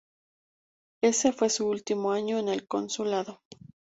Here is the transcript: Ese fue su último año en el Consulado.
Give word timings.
Ese 1.03 1.31
fue 1.31 1.51
su 1.51 1.67
último 1.67 2.11
año 2.11 2.39
en 2.39 2.47
el 2.49 2.67
Consulado. 2.67 3.43